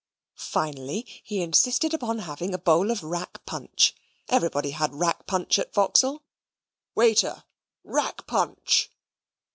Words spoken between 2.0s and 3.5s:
having a bowl of rack